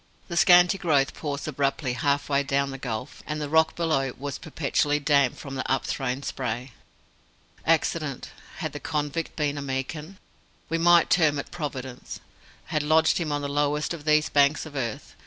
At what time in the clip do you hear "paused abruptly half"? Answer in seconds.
1.13-2.27